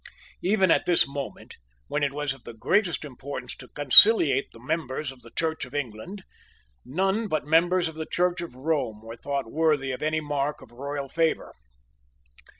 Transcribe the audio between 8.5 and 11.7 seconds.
Rome were thought worthy of any mark of royal favour.